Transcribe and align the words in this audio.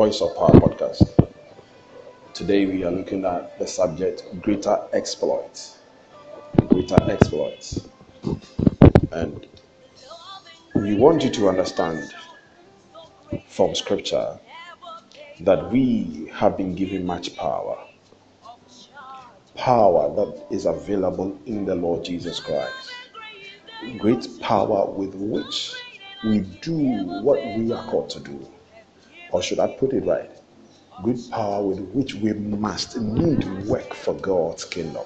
Voice 0.00 0.22
of 0.22 0.34
Power 0.34 0.52
podcast. 0.52 1.12
Today 2.32 2.64
we 2.64 2.84
are 2.84 2.90
looking 2.90 3.26
at 3.26 3.58
the 3.58 3.66
subject 3.66 4.24
greater 4.40 4.78
exploits. 4.94 5.76
Greater 6.68 6.96
exploits. 7.10 7.86
And 9.12 9.46
we 10.74 10.94
want 10.94 11.22
you 11.22 11.28
to 11.28 11.50
understand 11.50 12.14
from 13.46 13.74
scripture 13.74 14.40
that 15.40 15.70
we 15.70 16.30
have 16.32 16.56
been 16.56 16.74
given 16.74 17.04
much 17.04 17.36
power. 17.36 17.76
Power 19.54 20.14
that 20.16 20.46
is 20.50 20.64
available 20.64 21.38
in 21.44 21.66
the 21.66 21.74
Lord 21.74 22.06
Jesus 22.06 22.40
Christ. 22.40 22.90
Great 23.98 24.26
power 24.40 24.90
with 24.90 25.14
which 25.14 25.74
we 26.24 26.38
do 26.62 26.72
what 27.22 27.44
we 27.58 27.70
are 27.70 27.84
called 27.84 28.08
to 28.08 28.20
do. 28.20 28.48
Or 29.32 29.42
should 29.42 29.60
I 29.60 29.68
put 29.68 29.92
it 29.94 30.04
right? 30.04 30.30
Good 31.02 31.30
power 31.30 31.62
with 31.64 31.80
which 31.92 32.14
we 32.14 32.32
must 32.34 32.98
need 32.98 33.44
work 33.66 33.94
for 33.94 34.14
God's 34.14 34.64
kingdom. 34.64 35.04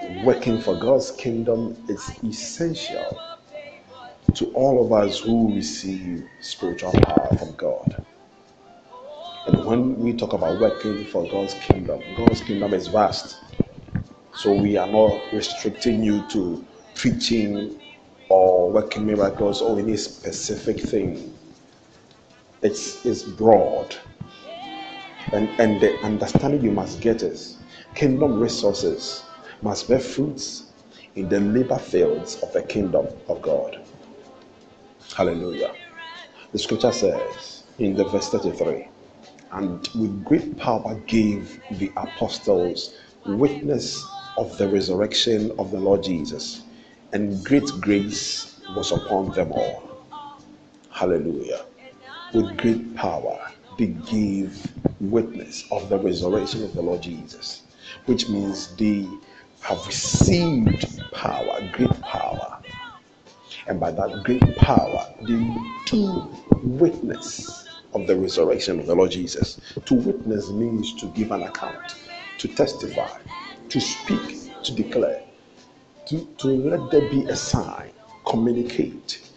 Working 0.00 0.60
for 0.60 0.76
God's 0.76 1.12
kingdom 1.12 1.84
is 1.88 2.18
essential 2.24 3.22
to 4.34 4.46
all 4.54 4.84
of 4.84 4.92
us 4.92 5.20
who 5.20 5.54
receive 5.54 6.28
spiritual 6.40 6.92
power 6.92 7.36
from 7.38 7.54
God. 7.56 8.06
And 9.46 9.64
when 9.64 9.98
we 10.00 10.14
talk 10.14 10.32
about 10.34 10.58
working 10.58 11.04
for 11.04 11.26
God's 11.28 11.54
kingdom, 11.54 12.14
God's 12.14 12.42
kingdom 12.42 12.74
is 12.74 12.88
vast. 12.88 13.44
So 14.32 14.52
we 14.52 14.76
are 14.78 14.88
not 14.88 15.32
restricting 15.32 16.02
you 16.04 16.22
to 16.28 16.66
preaching 16.94 17.80
or 18.28 18.72
working 18.72 19.06
miracles 19.06 19.62
or 19.62 19.78
any 19.78 19.96
specific 19.96 20.80
thing. 20.80 21.39
It's, 22.62 23.04
it's 23.06 23.24
broad. 23.24 23.96
And, 25.32 25.48
and 25.60 25.80
the 25.80 26.02
understanding 26.04 26.62
you 26.62 26.72
must 26.72 27.00
get 27.02 27.22
is 27.22 27.58
kingdom 27.94 28.40
resources 28.40 29.24
must 29.62 29.88
bear 29.88 30.00
fruits 30.00 30.72
in 31.16 31.28
the 31.28 31.40
labor 31.40 31.78
fields 31.78 32.36
of 32.42 32.52
the 32.52 32.62
kingdom 32.62 33.08
of 33.28 33.42
God. 33.42 33.78
Hallelujah. 35.16 35.74
The 36.52 36.58
scripture 36.58 36.92
says 36.92 37.64
in 37.78 37.96
the 37.96 38.04
verse 38.04 38.30
33 38.30 38.88
and 39.52 39.88
with 39.96 40.24
great 40.24 40.56
power 40.58 40.96
gave 41.06 41.60
the 41.72 41.92
apostles 41.96 42.96
witness 43.26 44.04
of 44.38 44.56
the 44.58 44.68
resurrection 44.68 45.52
of 45.58 45.70
the 45.72 45.80
Lord 45.80 46.02
Jesus 46.04 46.64
and 47.12 47.44
great 47.44 47.70
grace 47.80 48.60
was 48.76 48.92
upon 48.92 49.32
them 49.32 49.52
all. 49.52 49.90
Hallelujah. 50.90 51.66
With 52.34 52.56
great 52.58 52.94
power, 52.96 53.40
they 53.78 53.88
gave 53.88 54.72
witness 55.00 55.66
of 55.72 55.88
the 55.88 55.98
resurrection 55.98 56.64
of 56.64 56.74
the 56.74 56.82
Lord 56.82 57.02
Jesus, 57.02 57.62
which 58.06 58.28
means 58.28 58.76
they 58.76 59.08
have 59.62 59.84
received 59.86 60.86
power, 61.12 61.60
great 61.72 62.00
power. 62.02 62.60
And 63.66 63.80
by 63.80 63.92
that 63.92 64.22
great 64.24 64.56
power, 64.56 65.06
they 65.22 65.44
do 65.86 66.30
witness 66.64 67.68
of 67.94 68.06
the 68.06 68.16
resurrection 68.16 68.80
of 68.80 68.86
the 68.86 68.94
Lord 68.94 69.10
Jesus. 69.12 69.60
To 69.86 69.94
witness 69.94 70.50
means 70.50 70.94
to 71.00 71.06
give 71.08 71.32
an 71.32 71.42
account, 71.44 71.96
to 72.38 72.48
testify, 72.48 73.18
to 73.70 73.80
speak, 73.80 74.62
to 74.64 74.74
declare 74.74 75.24
to, 76.06 76.24
to 76.38 76.48
let 76.48 76.90
there 76.90 77.08
be 77.10 77.24
a 77.24 77.36
sign, 77.36 77.92
communicate 78.26 79.29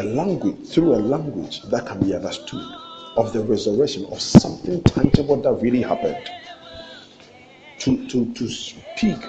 a 0.00 0.04
language 0.04 0.66
through 0.68 0.94
a 0.94 1.00
language 1.00 1.62
that 1.64 1.86
can 1.86 2.00
be 2.00 2.14
understood 2.14 2.76
of 3.16 3.32
the 3.32 3.40
resurrection 3.40 4.06
of 4.06 4.20
something 4.20 4.82
tangible 4.82 5.36
that 5.42 5.52
really 5.54 5.82
happened. 5.82 6.30
To, 7.78 8.06
to, 8.08 8.32
to 8.34 8.48
speak 8.48 9.26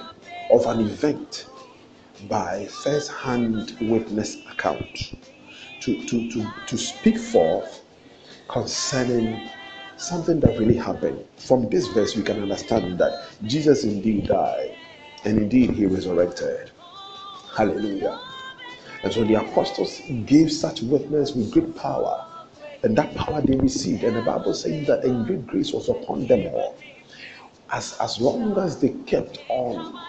of 0.49 0.65
an 0.65 0.81
event 0.81 1.47
by 2.29 2.65
first 2.65 3.11
hand 3.11 3.75
witness 3.81 4.45
account. 4.49 5.13
To, 5.81 6.05
to, 6.05 6.29
to, 6.31 6.53
to 6.67 6.77
speak 6.77 7.17
forth 7.17 7.83
concerning 8.49 9.49
something 9.97 10.39
that 10.41 10.57
really 10.57 10.77
happened. 10.77 11.25
From 11.37 11.69
this 11.69 11.87
verse, 11.87 12.15
we 12.15 12.23
can 12.23 12.41
understand 12.41 12.99
that 12.99 13.29
Jesus 13.45 13.83
indeed 13.83 14.27
died 14.27 14.75
and 15.23 15.37
indeed, 15.37 15.71
he 15.71 15.85
resurrected. 15.85 16.71
Hallelujah. 17.55 18.19
And 19.03 19.13
so 19.13 19.23
the 19.23 19.35
apostles 19.35 20.01
gave 20.25 20.51
such 20.51 20.81
witness 20.83 21.33
with 21.35 21.51
great 21.51 21.75
power. 21.75 22.25
And 22.83 22.97
that 22.97 23.15
power 23.15 23.41
they 23.41 23.57
received. 23.57 24.03
And 24.03 24.15
the 24.17 24.21
Bible 24.21 24.53
says 24.53 24.85
that 24.87 25.05
a 25.05 25.11
great 25.11 25.47
grace 25.47 25.73
was 25.73 25.89
upon 25.89 26.27
them 26.27 26.47
all. 26.47 26.77
As, 27.71 27.97
as 28.01 28.19
long 28.21 28.57
as 28.59 28.79
they 28.81 28.89
kept 29.07 29.39
on 29.49 30.01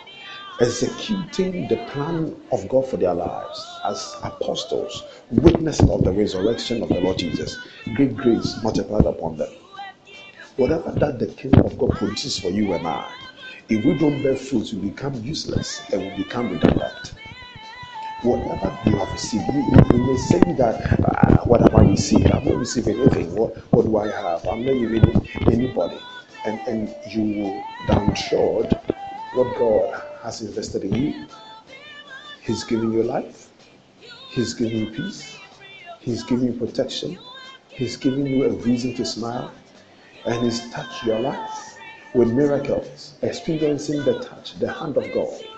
executing 0.61 1.67
the 1.69 1.77
plan 1.79 2.37
of 2.53 2.69
God 2.69 2.89
for 2.89 2.97
their 2.99 3.15
lives 3.15 3.81
as 3.85 4.21
apostles, 4.25 5.05
witnessing 5.31 5.91
of 5.91 6.05
the 6.05 6.13
resurrection 6.13 6.83
of 6.83 6.89
the 6.91 7.01
Lord 7.01 7.19
Jesus, 7.19 7.67
great 7.95 8.17
grace 8.17 8.63
multiplied 8.63 9.07
upon 9.07 9.39
them. 9.39 9.53
Whatever 10.57 10.93
that 10.93 11.19
the 11.19 11.29
kingdom 11.29 11.67
of 11.67 11.79
God 11.79 11.97
produces 11.97 12.39
for 12.39 12.51
you 12.51 12.75
and 12.75 12.87
I, 12.87 13.15
if 13.69 13.85
we 13.85 13.95
don't 13.95 14.23
bear 14.23 14.37
fruit, 14.37 14.73
we 14.75 14.91
become 14.91 15.15
useless 15.25 15.91
and 15.93 16.05
we 16.05 16.25
become 16.25 16.51
redundant. 16.51 17.15
Whatever 18.23 18.79
you 18.87 18.99
have 18.99 19.13
received, 19.13 19.49
you, 19.53 19.63
you, 19.63 20.05
may 20.05 20.17
say 20.17 20.41
that, 20.55 21.01
uh, 21.05 21.45
What 21.45 21.61
have 21.63 21.75
I 21.75 21.83
received? 21.83 22.31
I've 22.31 22.45
not 22.45 22.57
received 22.59 22.89
anything. 22.89 23.35
What, 23.35 23.57
what 23.73 23.85
do 23.85 23.97
I 23.97 24.09
have? 24.09 24.47
I'm 24.47 24.65
not 24.65 24.75
even 24.75 25.27
anybody. 25.53 25.99
And, 26.45 26.61
and 26.69 26.95
you 27.05 27.23
will 27.23 27.65
downtrod 27.87 28.81
what 29.33 29.55
God 29.57 30.03
has 30.23 30.43
invested 30.43 30.85
in 30.85 30.95
you. 30.95 31.29
He's 32.43 32.65
giving 32.65 32.93
you 32.93 33.03
life, 33.03 33.49
He's 34.29 34.55
giving 34.55 34.79
you 34.81 34.87
peace, 34.87 35.41
He's 36.01 36.23
giving 36.25 36.53
you 36.53 36.59
protection, 36.59 37.19
He's 37.73 37.97
giving 37.97 38.27
you 38.27 38.45
a 38.45 38.51
reason 38.51 38.95
to 38.97 39.05
smile, 39.05 39.53
and 40.27 40.45
He's 40.45 40.71
touched 40.71 41.05
your 41.05 41.21
life 41.21 41.79
with 42.15 42.33
miracles, 42.33 43.15
experiencing 43.23 44.05
the 44.05 44.19
touch, 44.21 44.59
the 44.61 44.73
hand 44.73 44.97
of 44.97 45.13
God. 45.13 45.52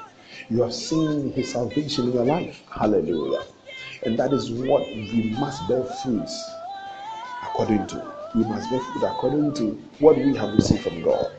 You 0.50 0.62
have 0.62 0.75
seen 0.75 1.32
His 1.32 1.53
salvation 1.53 2.09
in 2.09 2.15
your 2.15 2.25
life. 2.25 2.65
Hallelujah. 2.71 3.44
And 4.05 4.19
that 4.19 4.32
is 4.32 4.53
what 4.53 4.94
we 4.94 5.22
must 5.22 5.69
bear 5.69 5.84
fruits 5.84 6.56
according 7.43 7.87
to. 7.88 8.12
We 8.34 8.44
must 8.44 8.71
bear 8.71 8.81
fruit 8.81 9.05
according 9.05 9.55
to 9.55 9.72
what 9.99 10.19
we 10.19 10.34
have 10.37 10.55
received 10.55 10.84
from 10.84 11.03
God. 11.03 11.32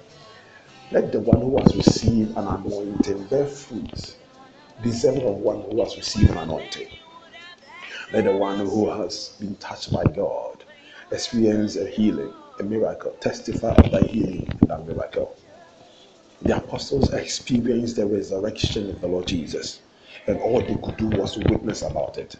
Let 0.92 1.12
the 1.12 1.22
one 1.22 1.42
who 1.42 1.60
has 1.62 1.76
received 1.76 2.38
an 2.38 2.48
anointing 2.48 3.26
bear 3.28 3.48
fruits, 3.48 4.18
deserving 4.82 5.28
of 5.28 5.38
one 5.38 5.62
who 5.64 5.82
has 5.84 5.98
received 5.98 6.32
an 6.32 6.38
anointing. 6.38 6.90
Let 8.12 8.26
the 8.26 8.34
one 8.34 8.60
who 8.60 8.90
has 8.92 9.38
been 9.40 9.56
touched 9.58 9.92
by 9.94 10.06
God 10.06 10.66
experience 11.12 11.76
a 11.78 11.88
healing 11.90 12.34
a 12.60 12.64
miracle, 12.64 13.12
testify 13.22 13.74
of 13.76 13.92
thy 13.92 14.04
healing 14.04 14.50
and 14.70 14.88
miracle. 14.88 15.38
The 16.46 16.58
apostles 16.58 17.14
experienced 17.14 17.98
the 17.98 18.08
resurrection 18.08 18.90
of 18.92 19.02
the 19.02 19.08
Lord 19.08 19.28
Jesus, 19.28 19.82
and 20.28 20.40
all 20.42 20.62
they 20.62 20.76
could 20.84 20.98
do 20.98 21.08
was 21.10 21.38
witness 21.38 21.84
about 21.84 22.18
it. 22.18 22.38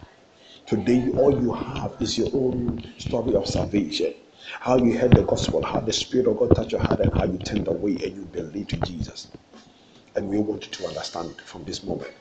Today, 0.68 1.10
all 1.18 1.42
you 1.42 1.54
have 1.54 1.96
is 2.02 2.18
your 2.18 2.32
own 2.34 2.84
story 3.00 3.36
of 3.36 3.48
salvation. 3.48 4.16
How 4.62 4.78
you 4.78 4.98
heard 4.98 5.16
the 5.16 5.24
gospel, 5.24 5.64
how 5.64 5.82
the 5.82 5.94
Spirit 5.94 6.28
of 6.28 6.38
God 6.38 6.56
touched 6.56 6.74
your 6.74 6.82
heart, 6.82 7.02
and 7.02 7.14
how 7.14 7.26
you 7.26 7.40
turned 7.40 7.68
away 7.68 7.94
and 8.04 8.16
you 8.16 8.26
believed 8.26 8.74
in 8.74 8.84
Jesus. 8.84 9.30
And 10.16 10.30
we 10.30 10.40
want 10.40 10.66
you 10.66 10.72
to 10.74 10.88
understand 10.88 11.42
from 11.42 11.66
this 11.66 11.84
moment 11.84 12.14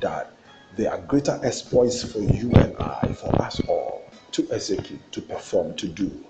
that 0.00 0.32
there 0.76 0.92
are 0.92 1.00
greater 1.02 1.40
exploits 1.44 2.02
for 2.02 2.20
you 2.20 2.58
and 2.58 2.76
I, 2.78 3.12
for 3.12 3.40
us 3.40 3.62
all, 3.68 4.12
to 4.32 4.48
execute, 4.52 5.12
to 5.12 5.22
perform, 5.22 5.76
to 5.76 5.88
do 5.88 6.26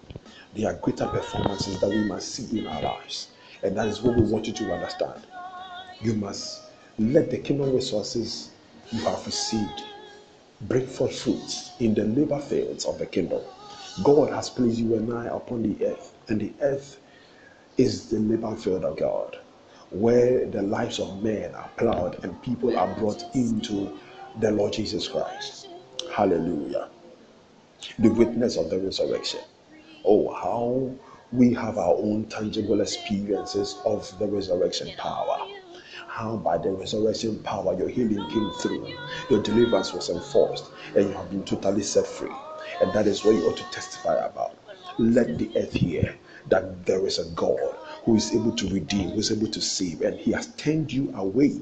there 0.55 0.69
are 0.73 0.75
greater 0.79 1.07
performances 1.09 1.81
that 1.81 1.89
we 1.91 2.05
must 2.05 2.35
see 2.35 2.59
in 2.61 2.67
our 2.67 2.83
lives. 2.83 3.33
And 3.63 3.77
that 3.77 3.89
is 3.89 4.03
what 4.03 4.17
we 4.17 4.23
want 4.23 4.47
you 4.47 4.53
to 4.55 4.73
understand. 4.73 5.27
You 6.03 6.15
must 6.15 6.63
let 6.99 7.31
the 7.31 7.39
kingdom 7.39 7.75
resources 7.75 8.51
you 8.93 9.01
have 9.01 9.25
received 9.27 9.83
bring 10.63 10.87
forth 10.87 11.19
fruits 11.21 11.73
in 11.81 11.95
the 11.95 12.05
labor 12.05 12.41
fields 12.41 12.85
of 12.85 12.99
the 12.99 13.07
kingdom. 13.07 13.43
God 14.05 14.31
has 14.33 14.51
placed 14.51 14.79
you 14.79 14.95
and 14.95 15.13
I 15.13 15.27
upon 15.27 15.63
the 15.63 15.87
earth, 15.87 16.15
and 16.29 16.41
the 16.41 16.53
earth 16.61 16.99
is 17.79 18.11
the 18.11 18.19
labor 18.19 18.57
field 18.57 18.85
of 18.85 18.99
God, 18.99 19.39
where 19.91 20.47
the 20.47 20.63
lives 20.63 20.99
of 21.01 21.23
men 21.23 21.55
are 21.55 21.71
plowed 21.77 22.23
and 22.25 22.41
people 22.43 22.77
are 22.79 22.95
brought 22.97 23.25
into 23.35 23.99
the 24.41 24.51
Lord 24.53 24.73
Jesus 24.75 25.09
Christ. 25.09 25.69
Hallelujah. 26.13 26.89
The 27.99 28.11
witness 28.11 28.57
of 28.57 28.71
the 28.71 28.79
resurrection. 28.79 29.41
Oh, 30.05 30.33
how 30.35 30.95
we 31.33 31.53
have 31.55 31.77
our 31.79 31.95
own 31.95 32.25
tangible 32.27 32.81
experiences 32.81 33.81
of 33.85 34.17
the 34.19 34.27
resurrection 34.27 34.93
power. 34.97 35.49
How 36.07 36.37
by 36.37 36.59
the 36.59 36.71
resurrection 36.71 37.43
power 37.43 37.77
your 37.77 37.89
healing 37.89 38.29
came 38.31 38.51
through, 38.53 38.87
your 39.29 39.43
deliverance 39.43 39.93
was 39.93 40.09
enforced, 40.09 40.67
and 40.95 41.09
you 41.09 41.13
have 41.15 41.31
been 41.31 41.45
totally 41.45 41.83
set 41.83 42.07
free. 42.07 42.33
And 42.81 42.93
that 42.93 43.07
is 43.07 43.25
what 43.25 43.35
you 43.35 43.47
ought 43.47 43.57
to 43.57 43.65
testify 43.65 44.15
about. 44.15 44.57
Let 44.99 45.37
the 45.39 45.51
earth 45.57 45.73
hear 45.73 46.17
that 46.49 46.87
there 46.87 47.07
is 47.07 47.19
a 47.19 47.29
God 47.31 47.77
who 48.05 48.15
is 48.15 48.35
able 48.35 48.53
to 48.53 48.69
redeem, 48.69 49.11
who 49.11 49.19
is 49.19 49.33
able 49.33 49.49
to 49.49 49.61
save, 49.61 50.03
and 50.03 50.19
He 50.19 50.33
has 50.33 50.55
turned 50.55 50.93
you 50.93 51.13
away 51.17 51.61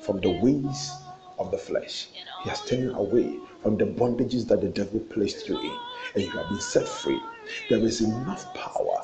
from 0.00 0.20
the 0.20 0.30
ways 0.30 0.92
of 1.38 1.50
the 1.50 1.58
flesh. 1.58 2.08
He 2.42 2.48
has 2.50 2.64
turned 2.64 2.82
you 2.82 2.94
away 2.94 3.38
from 3.62 3.76
the 3.78 3.86
bondages 3.86 4.46
that 4.48 4.60
the 4.60 4.68
devil 4.68 5.00
placed 5.00 5.48
you 5.48 5.58
in, 5.60 5.78
and 6.14 6.24
you 6.24 6.30
have 6.30 6.48
been 6.48 6.60
set 6.60 6.88
free. 6.88 7.22
There 7.70 7.84
is 7.86 8.00
enough 8.00 8.52
power 8.54 9.02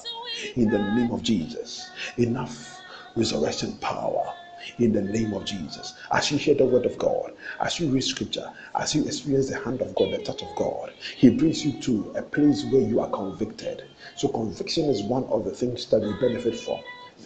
in 0.56 0.70
the 0.70 0.78
name 0.78 1.12
of 1.12 1.22
Jesus, 1.22 1.92
enough 2.18 2.82
resurrection 3.16 3.78
power 3.78 4.34
in 4.78 4.92
the 4.92 5.02
name 5.02 5.34
of 5.34 5.44
Jesus. 5.44 5.94
As 6.12 6.30
you 6.30 6.38
hear 6.38 6.54
the 6.54 6.66
word 6.66 6.86
of 6.86 6.98
God, 6.98 7.32
as 7.60 7.78
you 7.80 7.90
read 7.90 8.02
scripture, 8.04 8.50
as 8.74 8.94
you 8.94 9.04
experience 9.04 9.50
the 9.50 9.58
hand 9.58 9.82
of 9.82 9.94
God, 9.94 10.12
the 10.12 10.18
touch 10.18 10.42
of 10.42 10.54
God, 10.56 10.92
He 11.16 11.30
brings 11.30 11.64
you 11.64 11.80
to 11.82 12.12
a 12.16 12.22
place 12.22 12.64
where 12.64 12.82
you 12.82 13.00
are 13.00 13.10
convicted. 13.10 13.84
So, 14.16 14.28
conviction 14.28 14.86
is 14.86 15.02
one 15.02 15.24
of 15.24 15.44
the 15.44 15.52
things 15.52 15.86
that 15.90 16.00
we 16.00 16.12
benefit 16.14 16.58
from, 16.58 16.80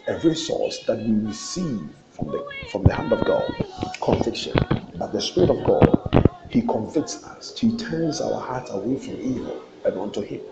a 0.08 0.18
resource 0.20 0.84
that 0.86 0.98
we 0.98 1.12
receive 1.26 1.96
from 2.10 2.30
the 2.30 2.44
from 2.70 2.84
the 2.84 2.94
hand 2.94 3.12
of 3.12 3.24
God. 3.24 3.50
Conviction. 4.02 4.54
But 4.96 5.12
the 5.12 5.20
Spirit 5.20 5.50
of 5.50 5.64
God, 5.64 6.26
He 6.50 6.62
convicts 6.62 7.24
us. 7.24 7.58
He 7.58 7.76
turns 7.76 8.20
our 8.20 8.40
hearts 8.40 8.70
away 8.70 8.98
from 8.98 9.20
evil 9.20 9.62
and 9.84 9.98
unto 9.98 10.22
Him. 10.22 10.42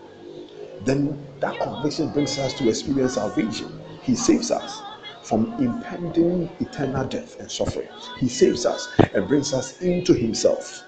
Then 0.87 1.27
that 1.41 1.59
conviction 1.59 2.11
brings 2.11 2.39
us 2.39 2.55
to 2.55 2.69
experience 2.69 3.15
salvation. 3.15 3.69
He 4.03 4.15
saves 4.15 4.53
us 4.53 4.81
from 5.23 5.53
impending 5.59 6.49
eternal 6.61 7.05
death 7.09 7.41
and 7.41 7.51
suffering. 7.51 7.89
He 8.21 8.29
saves 8.29 8.65
us 8.65 8.89
and 9.13 9.27
brings 9.27 9.53
us 9.53 9.81
into 9.83 10.15
Himself. 10.15 10.85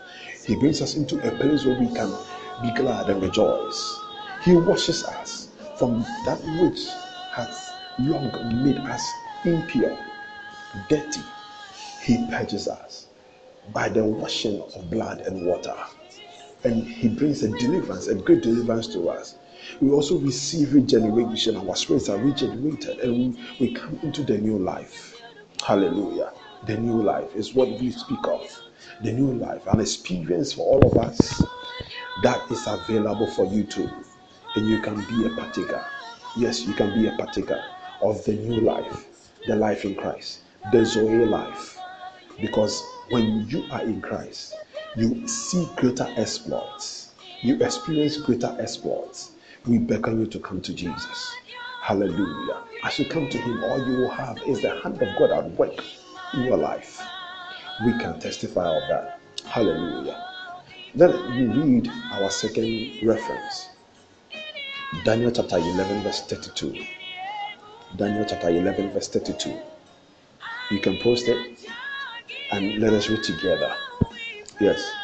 He 0.46 0.54
brings 0.54 0.80
us 0.80 0.94
into 0.94 1.18
a 1.26 1.32
place 1.36 1.64
where 1.64 1.74
we 1.76 1.88
can 1.88 2.16
be 2.62 2.70
glad 2.70 3.10
and 3.10 3.20
rejoice. 3.20 3.98
He 4.44 4.54
washes 4.54 5.04
us 5.04 5.48
from 5.74 6.02
that 6.24 6.38
which 6.60 6.78
has 7.32 7.72
long 7.98 8.30
made 8.64 8.78
us 8.78 9.12
impure, 9.44 9.98
dirty. 10.88 11.22
He 12.02 12.24
purges 12.28 12.68
us 12.68 13.08
by 13.72 13.88
the 13.88 14.04
washing 14.04 14.60
of 14.60 14.88
blood 14.90 15.22
and 15.22 15.44
water. 15.44 15.74
And 16.62 16.86
He 16.86 17.08
brings 17.08 17.42
a 17.42 17.48
deliverance, 17.58 18.06
a 18.06 18.14
great 18.14 18.42
deliverance 18.42 18.86
to 18.88 19.10
us 19.10 19.34
we 19.80 19.90
also 19.90 20.18
receive 20.18 20.74
regeneration. 20.74 21.56
Our 21.56 21.76
spirits 21.76 22.08
are 22.08 22.18
regenerated 22.18 23.00
and 23.00 23.36
we, 23.60 23.68
we 23.68 23.74
come 23.74 23.98
into 24.02 24.22
the 24.22 24.38
new 24.38 24.58
life. 24.58 25.20
Hallelujah. 25.64 26.32
The 26.66 26.76
new 26.76 27.02
life 27.02 27.34
is 27.34 27.54
what 27.54 27.68
we 27.80 27.90
speak 27.90 28.26
of. 28.26 28.62
The 29.02 29.12
new 29.12 29.32
life, 29.34 29.66
an 29.66 29.80
experience 29.80 30.52
for 30.52 30.62
all 30.62 30.90
of 30.90 30.98
us 30.98 31.42
that 32.22 32.50
is 32.50 32.66
available 32.66 33.26
for 33.28 33.46
you 33.46 33.64
too. 33.64 33.90
And 34.56 34.68
you 34.68 34.80
can 34.80 34.96
be 35.06 35.26
a 35.26 35.30
partaker. 35.36 35.84
Yes, 36.36 36.66
you 36.66 36.74
can 36.74 37.00
be 37.00 37.08
a 37.08 37.16
partaker 37.16 37.62
of 38.02 38.24
the 38.24 38.32
new 38.32 38.60
life, 38.60 39.30
the 39.46 39.56
life 39.56 39.84
in 39.84 39.94
Christ, 39.94 40.40
the 40.72 40.84
Zoe 40.84 41.24
life. 41.26 41.78
Because 42.40 42.82
when 43.10 43.46
you 43.48 43.64
are 43.70 43.82
in 43.82 44.00
Christ, 44.00 44.54
you 44.96 45.26
see 45.28 45.68
greater 45.76 46.06
exploits, 46.16 47.12
you 47.42 47.56
experience 47.62 48.16
greater 48.16 48.56
exploits 48.58 49.32
we 49.66 49.78
beckon 49.78 50.20
you 50.20 50.26
to 50.26 50.38
come 50.40 50.60
to 50.62 50.74
Jesus. 50.74 51.42
Hallelujah. 51.80 52.62
As 52.82 52.98
you 52.98 53.06
come 53.06 53.28
to 53.28 53.38
Him, 53.38 53.62
all 53.64 53.78
you 53.86 53.96
will 53.96 54.10
have 54.10 54.42
is 54.46 54.60
the 54.62 54.70
hand 54.82 55.02
of 55.02 55.16
God 55.16 55.32
at 55.32 55.50
work 55.52 55.84
in 56.34 56.44
your 56.44 56.56
life. 56.58 57.00
We 57.84 57.94
can 57.94 58.18
testify 58.20 58.68
of 58.68 58.88
that. 58.88 59.20
Hallelujah. 59.46 60.22
Then 60.94 61.12
we 61.36 61.46
read 61.46 61.90
our 62.12 62.30
second 62.30 62.98
reference 63.02 63.70
Daniel 65.04 65.30
chapter 65.30 65.58
11, 65.58 66.02
verse 66.02 66.22
32. 66.26 66.86
Daniel 67.96 68.24
chapter 68.24 68.48
11, 68.50 68.90
verse 68.92 69.08
32. 69.08 69.60
You 70.70 70.80
can 70.80 70.98
post 70.98 71.28
it 71.28 71.60
and 72.52 72.80
let 72.80 72.92
us 72.92 73.08
read 73.08 73.22
together. 73.22 73.74
Yes 74.60 74.97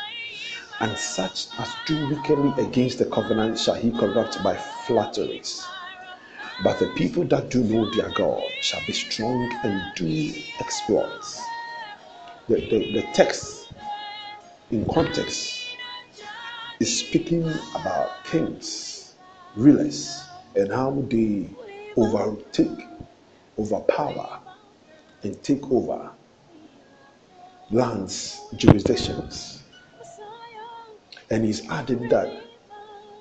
and 0.85 0.99
such 0.99 1.47
as 1.59 1.77
do 1.87 1.97
wickedly 1.97 2.53
against 2.63 2.99
the 2.99 3.07
covenant 3.07 3.59
shall 3.59 3.75
he 3.75 3.91
corrupt 3.91 4.43
by 4.43 4.55
flatteries. 4.55 5.71
But 6.63 6.79
the 6.79 6.89
people 6.89 7.25
that 7.25 7.49
do 7.49 7.65
know 7.65 7.87
their 7.87 8.11
God 8.11 8.53
shall 8.61 8.83
be 8.83 8.93
strong 8.93 9.51
and 9.65 9.95
do 9.95 10.35
exploits. 10.61 11.49
The, 12.49 12.57
the, 12.57 12.81
the 13.01 13.03
text 13.15 13.71
in 14.71 14.85
context 14.87 15.79
is 16.81 16.99
speaking 17.01 17.59
about 17.75 18.23
kings, 18.25 19.15
rulers, 19.57 20.29
and 20.55 20.71
how 20.71 21.03
they 21.09 21.49
overtake, 21.97 22.87
overpower, 23.59 24.39
and 25.23 25.43
take 25.43 25.65
over 25.73 26.11
lands, 27.71 28.49
jurisdictions 28.55 29.64
and 31.31 31.45
he's 31.45 31.69
added 31.71 32.11
that 32.11 32.45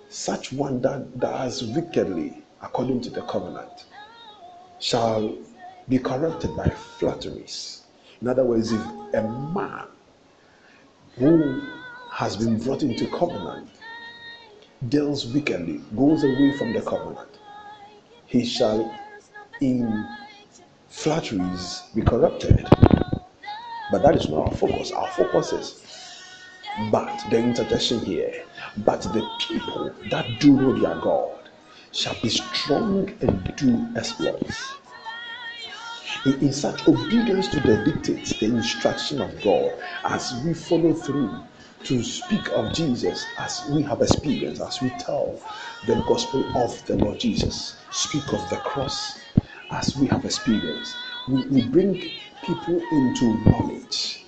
such 0.10 0.54
one 0.54 0.82
that 0.82 1.20
does 1.20 1.64
wickedly 1.64 2.44
according 2.62 3.02
to 3.02 3.10
the 3.10 3.22
covenant 3.24 3.86
shall 4.80 5.36
be 5.90 5.98
corrupted 5.98 6.56
by 6.56 6.70
flatteries. 6.70 7.84
In 8.22 8.28
other 8.28 8.46
words, 8.46 8.72
if 8.72 8.88
a 9.14 9.22
man 9.24 9.88
who 11.18 11.62
has 12.10 12.38
been 12.38 12.58
brought 12.58 12.84
into 12.84 13.08
covenant 13.08 13.70
deals 14.90 15.26
wickedly, 15.28 15.82
goes 15.96 16.24
away 16.24 16.52
from 16.52 16.74
the 16.74 16.82
covenant, 16.82 17.40
he 18.26 18.46
shall 18.46 18.90
in 19.60 20.18
flatteries 20.90 21.90
be 21.96 22.02
corrupted. 22.02 22.68
But 23.90 24.02
that 24.04 24.16
is 24.16 24.30
not 24.30 24.48
our 24.50 24.52
focus. 24.56 24.92
Our 24.92 25.08
focus 25.10 25.54
is 25.54 26.03
but 26.78 27.20
the 27.30 27.40
interjection 27.40 28.02
here, 28.06 28.48
but 28.78 29.04
the 29.14 29.24
people 29.40 29.96
that 30.06 30.40
do 30.40 30.58
know 30.58 30.74
their 30.74 30.96
God 30.96 31.50
shall 31.92 32.16
be 32.22 32.30
strong 32.30 33.10
and 33.22 33.56
do 33.58 33.92
exploits. 33.98 34.78
In, 36.26 36.42
such 36.54 36.88
obedience 36.88 37.50
to 37.50 37.60
the 37.62 37.78
dictates, 37.78 38.40
the 38.40 38.46
instruction 38.48 39.22
of 39.22 39.42
God, 39.42 39.80
as 40.06 40.42
we 40.46 40.54
follow 40.54 40.94
through 40.94 41.46
to 41.84 42.04
speak 42.04 42.50
of 42.54 42.74
Jesus 42.74 43.34
as 43.40 43.68
we 43.70 43.84
have 43.84 44.02
experienced, 44.02 44.62
as 44.62 44.82
we 44.82 44.92
tell 44.92 45.42
the 45.84 45.98
gospel 45.98 46.50
of 46.56 46.86
the 46.88 46.96
Lord 46.98 47.20
Jesus, 47.20 47.86
speak 47.92 48.34
of 48.34 48.50
the 48.50 48.60
cross 48.60 49.26
as 49.72 49.98
we 49.98 50.08
have 50.08 50.26
experienced, 50.26 51.02
we, 51.28 51.44
we 51.44 51.62
bring 51.62 52.14
people 52.42 52.88
into 52.92 53.40
knowledge 53.46 54.23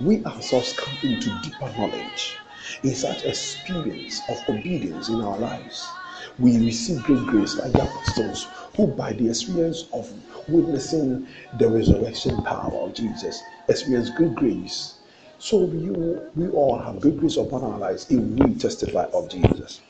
we 0.00 0.24
ourselves 0.24 0.72
come 0.74 0.98
into 1.02 1.30
deeper 1.30 1.72
knowledge 1.76 2.40
in 2.82 2.94
such 2.94 3.24
experience 3.24 4.28
of 4.28 4.48
obedience 4.48 5.08
in 5.10 5.22
our 5.22 5.38
lives. 5.38 5.98
We 6.38 6.58
receive 6.58 7.02
great 7.02 7.26
grace 7.26 7.56
like 7.56 7.74
the 7.74 7.84
apostles 7.84 8.50
who, 8.76 8.88
by 8.88 9.12
the 9.14 9.28
experience 9.28 9.88
of 9.92 10.12
witnessing 10.48 11.28
the 11.58 11.68
resurrection 11.68 12.42
power 12.44 12.72
of 12.74 12.94
Jesus, 12.94 13.42
experience 13.68 14.10
great 14.10 14.34
grace. 14.34 15.00
So 15.38 15.64
we, 15.64 15.90
we 16.36 16.50
all 16.50 16.78
have 16.78 17.00
great 17.00 17.18
grace 17.18 17.36
upon 17.36 17.64
our 17.64 17.78
lives 17.78 18.10
if 18.10 18.20
we 18.20 18.54
testify 18.54 19.04
of 19.14 19.30
Jesus. 19.30 19.82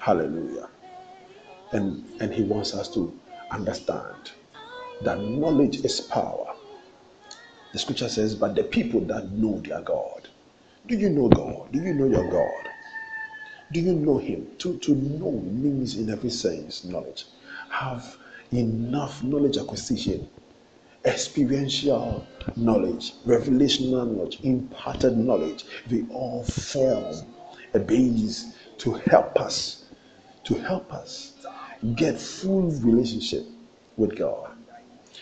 Hallelujah. 0.00 0.68
And, 1.72 2.04
and 2.20 2.32
he 2.34 2.42
wants 2.44 2.74
us 2.74 2.92
to 2.94 3.18
understand 3.50 4.32
that 5.02 5.20
knowledge 5.20 5.84
is 5.84 6.00
power 6.00 6.53
the 7.74 7.80
scripture 7.80 8.08
says, 8.08 8.36
But 8.36 8.54
the 8.54 8.62
people 8.62 9.00
that 9.06 9.32
know 9.32 9.58
their 9.58 9.80
God. 9.80 10.28
Do 10.86 10.96
you 10.96 11.10
know 11.10 11.28
God? 11.28 11.72
Do 11.72 11.80
you 11.80 11.92
know 11.92 12.06
your 12.06 12.30
God? 12.30 12.68
Do 13.72 13.80
you 13.80 13.94
know 13.94 14.16
Him? 14.16 14.46
To, 14.58 14.78
to 14.78 14.94
know 14.94 15.32
means, 15.32 15.96
in 15.96 16.08
every 16.08 16.30
sense, 16.30 16.84
knowledge. 16.84 17.24
Have 17.70 18.16
enough 18.52 19.24
knowledge 19.24 19.58
acquisition, 19.58 20.28
experiential 21.04 22.24
knowledge, 22.54 23.14
revelational 23.26 24.06
knowledge, 24.08 24.38
imparted 24.44 25.18
knowledge. 25.18 25.64
They 25.88 26.04
all 26.10 26.44
form 26.44 27.26
a 27.74 27.80
base 27.80 28.54
to 28.78 28.92
help 28.92 29.40
us, 29.40 29.86
to 30.44 30.54
help 30.54 30.92
us 30.92 31.44
get 31.96 32.20
full 32.20 32.70
relationship 32.70 33.44
with 33.96 34.16
God. 34.16 34.52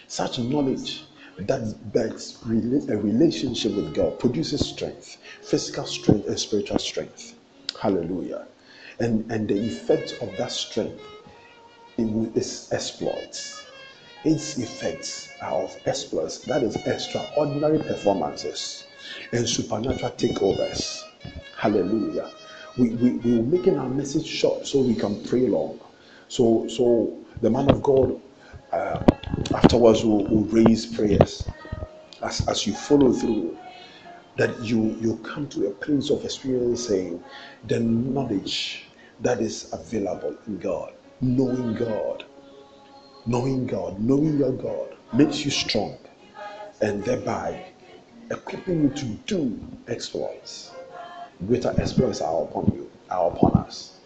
Such 0.07 0.39
knowledge 0.39 1.05
that 1.39 1.93
backs 1.93 2.43
a 2.45 2.97
relationship 2.97 3.73
with 3.75 3.95
God 3.95 4.19
produces 4.19 4.69
strength, 4.69 5.19
physical 5.43 5.87
strength 5.87 6.29
and 6.29 6.39
spiritual 6.39 6.79
strength. 6.79 7.39
Hallelujah. 7.81 8.47
And, 9.01 9.31
and 9.31 9.49
the 9.49 9.67
effect 9.67 10.15
of 10.21 10.37
that 10.37 10.53
strength 10.53 11.09
is 11.99 12.69
exploits. 12.73 13.67
Its 14.25 14.59
effects 14.59 15.37
are 15.41 15.63
of 15.65 15.77
exploits, 15.87 16.39
that 16.45 16.63
is 16.63 16.77
extraordinary 16.87 17.79
performances 17.79 18.87
and 19.33 19.49
supernatural 19.49 20.13
takeovers. 20.13 21.09
Hallelujah. 21.57 22.31
We, 22.77 22.91
we, 22.91 23.11
we 23.19 23.39
are 23.41 23.43
making 23.43 23.79
our 23.79 23.89
message 23.89 24.27
short 24.27 24.67
so 24.67 24.81
we 24.83 24.95
can 24.95 25.23
pray 25.25 25.49
long. 25.49 25.81
So, 26.29 26.69
so 26.69 27.19
the 27.41 27.51
man 27.51 27.71
of 27.71 27.83
God 27.83 28.21
uh, 28.73 29.03
afterwards 29.55 30.05
will, 30.05 30.25
will 30.27 30.45
raise 30.45 30.87
prayers 30.87 31.49
as, 32.23 32.47
as 32.49 32.67
you 32.67 32.73
follow 32.75 33.13
through 33.13 33.57
that 34.37 34.59
you 34.61 34.97
you 35.01 35.17
come 35.19 35.47
to 35.49 35.67
a 35.67 35.71
place 35.71 36.11
of 36.11 36.25
experiencing 36.25 37.23
the 37.69 37.79
knowledge 37.81 38.87
that 39.21 39.41
is 39.41 39.73
available 39.73 40.35
in 40.47 40.59
God, 40.59 40.93
knowing 41.21 41.75
God, 41.75 42.25
knowing 43.27 43.67
God, 43.67 44.01
knowing 44.01 44.39
your 44.39 44.53
God 44.53 44.97
makes 45.13 45.45
you 45.45 45.51
strong, 45.51 45.99
and 46.81 47.05
thereby 47.05 47.65
equipping 48.31 48.85
you 48.85 48.89
to 48.91 49.05
do 49.27 49.61
exploits. 49.89 50.73
Greater 51.47 51.75
exploits 51.79 52.21
are 52.21 52.45
upon 52.45 52.73
you, 52.75 52.91
are 53.11 53.31
upon 53.31 53.53
us, 53.65 53.99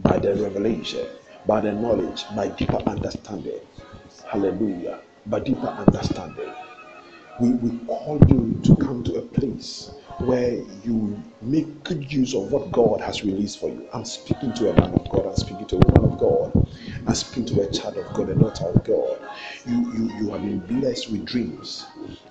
by 0.00 0.18
the 0.18 0.34
revelation, 0.36 1.06
by 1.46 1.60
the 1.60 1.72
knowledge, 1.72 2.24
by 2.36 2.48
deeper 2.48 2.78
understanding. 2.86 3.60
Hallelujah. 4.26 5.00
But 5.26 5.44
deeper 5.46 5.68
understanding 5.68 6.52
we, 7.40 7.50
we 7.52 7.78
call 7.86 8.18
you 8.28 8.60
to 8.64 8.76
come 8.76 9.04
to 9.04 9.16
a 9.16 9.22
place 9.22 9.90
where 10.20 10.54
you 10.84 11.22
make 11.42 11.84
good 11.84 12.12
use 12.12 12.34
of 12.34 12.52
what 12.52 12.72
God 12.72 13.00
has 13.02 13.24
released 13.24 13.60
for 13.60 13.68
you. 13.70 13.88
I'm 13.92 14.06
speaking 14.06 14.54
to 14.54 14.70
a 14.70 14.74
man 14.80 14.94
of 14.94 15.08
God, 15.10 15.26
I'm 15.26 15.36
speaking 15.36 15.66
to 15.66 15.76
a 15.76 15.80
woman 15.80 16.12
of 16.14 16.18
God, 16.18 16.68
I'm 17.06 17.14
speaking 17.16 17.46
to 17.56 17.68
a 17.68 17.72
child 17.72 17.98
of 17.98 18.14
God, 18.14 18.30
a 18.30 18.36
daughter 18.36 18.66
of 18.66 18.84
God. 18.84 19.20
You, 19.66 19.92
you, 19.94 20.12
you 20.18 20.30
have 20.32 20.42
been 20.42 20.60
blessed 20.80 21.10
with 21.12 21.26
dreams, 21.26 21.86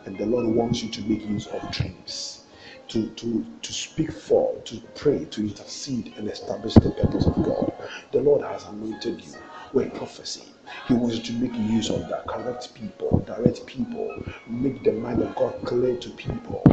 and 0.06 0.18
the 0.18 0.26
Lord 0.26 0.48
wants 0.48 0.84
you 0.84 0.90
to 0.92 1.02
make 1.04 1.26
use 1.28 1.48
of 1.48 1.72
dreams. 1.72 2.46
To, 2.90 3.10
to, 3.10 3.46
to 3.64 3.74
speak 3.74 4.12
for, 4.14 4.56
to 4.64 4.80
pray, 4.96 5.26
to 5.26 5.42
intercede 5.42 6.14
and 6.18 6.30
establish 6.30 6.76
the 6.76 6.92
purpose 6.92 7.26
of 7.28 7.36
God. 7.44 7.74
The 8.14 8.22
Lord 8.22 8.44
has 8.44 8.66
anointed 8.66 9.22
you 9.26 9.34
with 9.74 9.94
prophecy. 9.96 10.53
He 10.88 10.94
wants 10.94 11.20
to 11.20 11.34
make 11.34 11.54
use 11.56 11.90
of 11.90 12.08
that, 12.10 12.28
correct 12.28 12.74
people, 12.74 13.20
direct 13.26 13.66
people, 13.66 14.24
make 14.48 14.84
the 14.84 14.94
mind 14.94 15.22
of 15.22 15.36
God 15.36 15.54
clear 15.66 15.98
to 15.98 16.10
people. 16.12 16.64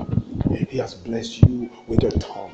He 0.69 0.79
has 0.79 0.95
blessed 0.95 1.43
you 1.43 1.71
with 1.87 2.05
a 2.05 2.11
tongue 2.19 2.53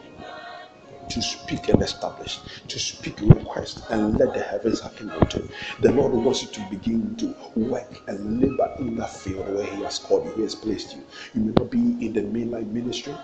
to 1.08 1.22
speak 1.22 1.68
and 1.68 1.82
establish, 1.82 2.40
to 2.68 2.78
speak 2.78 3.20
request 3.20 3.82
and 3.90 4.18
let 4.18 4.34
the 4.34 4.40
heavens 4.42 4.80
happen 4.80 5.10
unto. 5.10 5.48
The 5.80 5.92
Lord 5.92 6.12
wants 6.14 6.42
you 6.42 6.48
to 6.48 6.60
begin 6.70 7.16
to 7.16 7.34
work 7.56 8.02
and 8.08 8.40
labor 8.40 8.74
in 8.78 8.96
that 8.96 9.10
field 9.10 9.48
where 9.54 9.64
He 9.66 9.82
has 9.82 9.98
called 9.98 10.26
you, 10.26 10.32
He 10.34 10.42
has 10.42 10.54
placed 10.54 10.94
you. 10.96 11.04
You 11.34 11.42
may 11.42 11.52
not 11.52 11.70
be 11.70 11.78
in 11.78 12.12
the 12.12 12.22
mainline 12.22 12.70
ministry, 12.72 13.14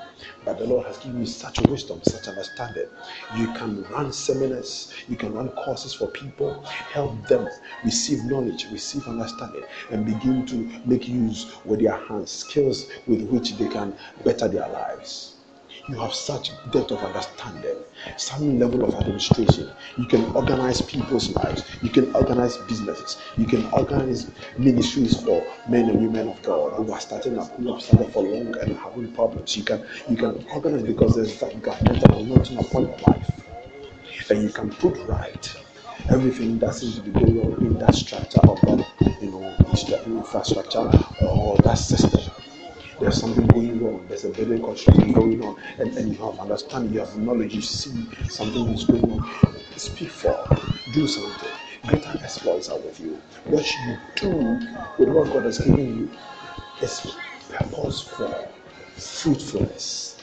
but 0.44 0.58
the 0.58 0.66
Lord 0.66 0.86
has 0.86 0.98
given 0.98 1.20
you 1.20 1.26
such 1.26 1.60
wisdom, 1.62 2.02
such 2.02 2.28
understanding. 2.28 2.88
You 3.36 3.46
can 3.54 3.82
run 3.84 4.12
seminars, 4.12 4.92
you 5.08 5.16
can 5.16 5.34
run 5.34 5.50
courses 5.50 5.94
for 5.94 6.08
people, 6.08 6.62
help 6.64 7.26
them 7.28 7.48
receive 7.84 8.24
knowledge, 8.24 8.70
receive 8.70 9.06
understanding, 9.08 9.64
and 9.90 10.04
begin 10.06 10.46
to 10.46 10.70
make 10.86 11.08
use 11.08 11.52
with 11.64 11.80
their 11.80 11.96
hands, 12.06 12.30
skills 12.30 12.86
with 13.06 13.22
which 13.28 13.56
they 13.58 13.68
can 13.68 13.96
better 14.24 14.48
their 14.48 14.68
lives 14.68 15.41
you 15.88 15.96
have 15.98 16.14
such 16.14 16.50
depth 16.70 16.92
of 16.92 17.02
understanding, 17.02 17.76
some 18.16 18.58
level 18.58 18.84
of 18.84 18.94
administration. 18.94 19.70
You 19.98 20.06
can 20.06 20.24
organize 20.36 20.80
people's 20.80 21.34
lives. 21.34 21.64
You 21.82 21.90
can 21.90 22.14
organize 22.14 22.56
businesses. 22.58 23.20
You 23.36 23.46
can 23.46 23.66
organize 23.72 24.30
ministries 24.58 25.20
for 25.22 25.44
men 25.68 25.90
and 25.90 26.00
women 26.00 26.28
of 26.28 26.40
God 26.42 26.74
who 26.74 26.92
are 26.92 27.00
starting 27.00 27.38
up, 27.38 27.50
who 27.56 27.72
have 27.72 27.82
started 27.82 28.12
for 28.12 28.22
long 28.22 28.56
and 28.58 28.76
having 28.76 29.12
problems. 29.12 29.56
You 29.56 29.64
can 29.64 29.84
you 30.08 30.16
can 30.16 30.44
organize 30.52 30.82
because 30.82 31.16
there's 31.16 31.38
that 31.40 31.60
governmental 31.62 32.18
anointing 32.18 32.58
upon 32.58 32.82
your 32.82 32.98
life, 32.98 34.30
and 34.30 34.42
you 34.42 34.50
can 34.50 34.70
put 34.70 34.96
right 35.08 35.56
everything 36.10 36.58
that 36.58 36.74
seems 36.74 36.96
to 36.96 37.02
be 37.02 37.10
going 37.12 37.40
on 37.40 37.66
in 37.66 37.78
that 37.78 37.94
structure 37.94 38.40
of 38.48 38.60
that 38.62 38.84
you 39.20 39.30
know 39.30 39.54
infrastructure 40.06 40.90
or 41.20 41.56
that 41.58 41.74
system 41.74 42.41
there's 43.00 43.20
something 43.20 43.46
going 43.48 43.82
on, 43.86 44.06
there's 44.08 44.24
a 44.24 44.30
building 44.30 44.62
construction 44.62 45.12
going 45.12 45.42
on, 45.42 45.60
and, 45.78 45.96
and 45.96 46.16
you 46.16 46.24
have 46.24 46.38
understanding, 46.38 46.92
you 46.92 47.00
have 47.00 47.16
knowledge, 47.18 47.54
you 47.54 47.62
see 47.62 48.06
something 48.28 48.68
is 48.68 48.84
going 48.84 49.10
on. 49.10 49.56
Speak 49.76 50.10
for, 50.10 50.46
do 50.92 51.06
something. 51.06 51.50
Greater 51.86 52.10
exploits 52.22 52.68
are 52.68 52.78
with 52.78 53.00
you. 53.00 53.20
What 53.44 53.66
you 53.72 53.96
do 54.16 54.30
with 54.98 55.08
what 55.08 55.32
God 55.32 55.44
has 55.44 55.58
given 55.58 55.98
you 55.98 56.10
is 56.80 57.16
purposeful, 57.50 58.48
fruitfulness. 58.96 60.18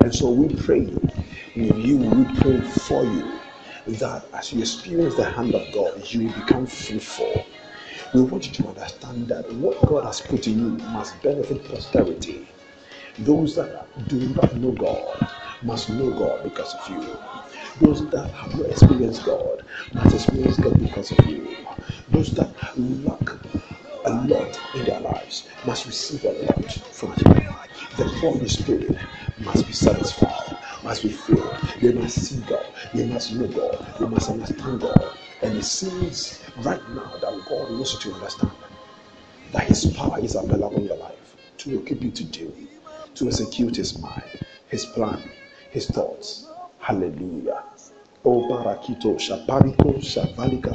And 0.00 0.14
so 0.14 0.30
we 0.30 0.54
pray 0.54 0.80
with 0.80 1.78
you, 1.78 1.96
we 1.98 2.24
pray 2.40 2.60
for 2.60 3.04
you 3.04 3.38
that 3.86 4.26
as 4.34 4.52
you 4.52 4.60
experience 4.60 5.14
the 5.16 5.24
hand 5.24 5.54
of 5.54 5.72
God, 5.72 6.02
you 6.12 6.26
will 6.26 6.34
become 6.34 6.66
fruitful 6.66 7.46
we 8.14 8.22
want 8.22 8.46
you 8.46 8.52
to 8.52 8.68
understand 8.68 9.26
that 9.26 9.52
what 9.54 9.80
God 9.86 10.04
has 10.04 10.20
put 10.20 10.46
in 10.46 10.58
you 10.58 10.84
must 10.92 11.20
benefit 11.20 11.64
posterity. 11.64 12.46
Those 13.18 13.56
that 13.56 13.88
do 14.08 14.20
not 14.34 14.54
know 14.56 14.70
God 14.70 15.28
must 15.62 15.90
know 15.90 16.10
God 16.12 16.44
because 16.44 16.74
of 16.74 16.88
you. 16.90 17.18
Those 17.80 18.08
that 18.10 18.30
have 18.30 18.56
not 18.56 18.70
experienced 18.70 19.24
God 19.24 19.64
must 19.94 20.14
experience 20.14 20.58
God 20.58 20.78
because 20.78 21.10
of 21.10 21.26
you. 21.26 21.56
Those 22.10 22.32
that 22.34 22.50
lack 22.76 23.30
a 24.04 24.10
lot 24.28 24.60
in 24.74 24.84
their 24.84 25.00
lives 25.00 25.48
must 25.66 25.86
receive 25.86 26.24
a 26.24 26.32
lot 26.46 26.72
from 26.72 27.10
you. 27.18 27.34
The 27.96 28.08
in 28.20 28.48
spirit 28.48 28.96
must 29.40 29.66
be 29.66 29.72
satisfied, 29.72 30.56
must 30.84 31.02
be 31.02 31.08
filled. 31.10 31.56
They 31.80 31.92
must 31.92 32.18
see 32.26 32.40
God. 32.48 32.66
They 32.94 33.06
must 33.06 33.34
know 33.34 33.48
God. 33.48 33.84
They 33.98 34.06
must 34.06 34.30
understand 34.30 34.80
God. 34.82 35.16
And 35.44 35.58
it 35.58 35.64
seems 35.64 36.42
right 36.58 36.80
now 36.94 37.12
that 37.20 37.44
God 37.46 37.70
wants 37.70 37.92
you 37.92 38.00
to 38.00 38.14
understand 38.14 38.52
that 39.52 39.64
His 39.64 39.84
power 39.94 40.18
is 40.18 40.36
available 40.36 40.78
in 40.78 40.86
your 40.86 40.96
life 40.96 41.36
to 41.58 41.78
equip 41.78 42.02
you 42.02 42.10
to 42.12 42.24
do, 42.24 42.52
to 43.16 43.26
execute 43.26 43.76
His 43.76 43.98
mind, 43.98 44.24
His 44.68 44.86
plan, 44.86 45.22
His 45.70 45.86
thoughts. 45.88 46.48
Hallelujah. 46.78 47.62
Oh, 48.24 48.48
Barakito, 48.48 49.16
Shapariko, 49.16 49.98
Shavalika, 49.98 50.72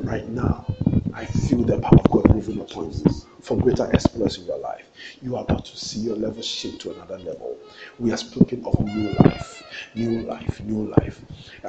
Right 0.00 0.28
now, 0.30 0.64
I 1.12 1.26
feel 1.26 1.64
the 1.64 1.78
power 1.78 1.98
of 2.02 2.10
God 2.10 2.25
for 2.40 3.56
greater 3.56 3.88
exploits 3.92 4.38
in 4.38 4.46
your 4.46 4.58
life. 4.58 4.86
You 5.22 5.36
are 5.36 5.42
about 5.44 5.64
to 5.66 5.76
see 5.76 6.00
your 6.00 6.16
level 6.16 6.42
shift 6.42 6.80
to 6.82 6.92
another 6.92 7.18
level. 7.18 7.56
We 7.98 8.12
are 8.12 8.16
speaking 8.16 8.64
of 8.64 8.78
new 8.80 9.10
life, 9.12 9.62
new 9.94 10.22
life, 10.22 10.60
new 10.60 10.88
life. 10.98 11.20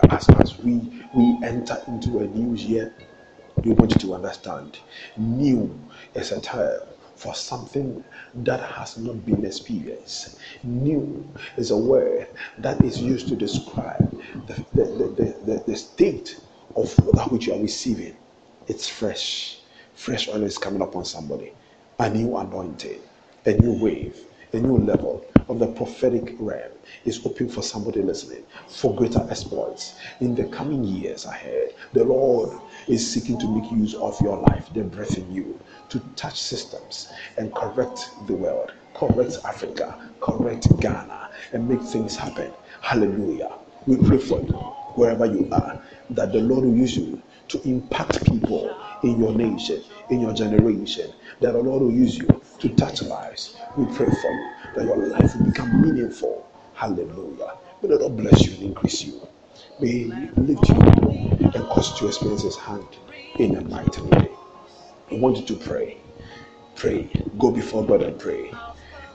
As, 0.09 0.27
as 0.29 0.57
we, 0.59 1.03
we 1.13 1.37
enter 1.43 1.81
into 1.87 2.19
a 2.19 2.27
new 2.27 2.55
year, 2.55 2.93
we 3.63 3.71
want 3.71 3.91
you 3.93 4.01
to 4.01 4.13
understand 4.15 4.79
new 5.17 5.79
is 6.13 6.31
a 6.31 6.41
term 6.41 6.81
for 7.15 7.33
something 7.33 8.03
that 8.35 8.59
has 8.61 8.97
not 8.97 9.25
been 9.25 9.43
experienced. 9.45 10.39
New 10.63 11.27
is 11.57 11.71
a 11.71 11.77
word 11.77 12.27
that 12.59 12.81
is 12.83 13.01
used 13.01 13.27
to 13.29 13.35
describe 13.35 14.11
the, 14.47 14.53
the, 14.73 14.85
the, 14.85 15.35
the, 15.45 15.63
the 15.65 15.75
state 15.75 16.39
of 16.75 16.95
that 17.13 17.31
which 17.31 17.47
you 17.47 17.53
are 17.53 17.59
receiving. 17.61 18.15
It's 18.67 18.87
fresh. 18.87 19.56
Fresh 19.97 20.29
oil 20.29 20.43
is 20.43 20.59
coming 20.59 20.81
upon 20.81 21.03
somebody. 21.05 21.51
A 21.99 22.07
new 22.07 22.37
anointing, 22.37 23.01
a 23.47 23.53
new 23.53 23.73
wave, 23.83 24.15
a 24.53 24.57
new 24.59 24.77
level 24.77 25.25
of 25.49 25.57
the 25.57 25.65
prophetic 25.67 26.35
realm 26.39 26.71
is 27.03 27.25
open 27.25 27.49
for 27.49 27.63
somebody 27.63 28.03
listening 28.03 28.43
for 28.69 28.95
greater 28.95 29.25
exploits 29.31 29.95
in 30.21 30.35
the 30.35 30.45
coming 30.45 30.83
years 30.83 31.25
ahead. 31.25 31.73
The 31.93 32.03
Lord 32.03 32.57
is 32.87 33.11
seeking 33.11 33.39
to 33.39 33.47
make 33.47 33.71
use 33.71 33.95
of 33.95 34.21
your 34.21 34.37
life, 34.37 34.69
the 34.71 34.83
breath 34.83 35.17
in 35.17 35.29
you, 35.31 35.59
to 35.89 35.99
touch 36.15 36.39
systems 36.39 37.11
and 37.37 37.53
correct 37.55 38.11
the 38.27 38.33
world, 38.33 38.71
correct 38.93 39.39
Africa, 39.45 39.99
correct 40.21 40.79
Ghana, 40.79 41.31
and 41.53 41.67
make 41.67 41.81
things 41.81 42.15
happen. 42.15 42.53
Hallelujah. 42.81 43.51
We 43.87 43.97
pray 43.97 44.19
for 44.19 44.41
you 44.41 44.53
wherever 44.93 45.25
you 45.25 45.49
are 45.51 45.81
that 46.11 46.31
the 46.31 46.39
Lord 46.41 46.65
will 46.65 46.75
use 46.77 46.95
you 46.95 47.19
to 47.49 47.61
impact 47.67 48.23
people 48.25 48.75
in 49.03 49.19
your 49.19 49.33
nation, 49.33 49.83
in 50.09 50.21
your 50.21 50.33
generation, 50.33 51.13
that 51.41 51.53
the 51.53 51.59
Lord 51.59 51.83
will 51.83 51.91
use 51.91 52.17
you 52.17 52.27
to 52.59 52.69
touch 52.69 53.01
lives. 53.03 53.57
We 53.75 53.85
pray 53.95 54.07
for 54.07 54.31
you 54.31 54.49
that 54.75 54.85
your 54.85 54.97
life 55.07 55.35
will 55.35 55.45
become 55.45 55.81
meaningful. 55.81 56.47
Hallelujah. 56.73 57.57
May 57.81 57.89
the 57.89 57.99
Lord 57.99 58.17
bless 58.17 58.45
you 58.45 58.53
and 58.53 58.63
increase 58.63 59.03
you. 59.03 59.21
May 59.79 59.87
He 59.87 60.05
lift 60.37 60.69
you 60.69 60.75
and 60.75 61.65
cause 61.69 61.91
you 61.91 61.97
to 61.99 62.07
experience 62.07 62.43
His 62.43 62.55
hand 62.57 62.87
in 63.39 63.55
a 63.55 63.61
mighty 63.61 64.01
way. 64.01 64.29
I 65.11 65.15
want 65.15 65.37
you 65.37 65.45
to 65.45 65.55
pray. 65.55 65.97
Pray. 66.75 67.09
Go 67.39 67.51
before 67.51 67.85
God 67.85 68.01
and 68.01 68.19
pray. 68.19 68.51